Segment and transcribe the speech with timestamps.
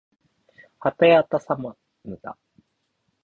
[0.79, 2.35] はたやたさまぬた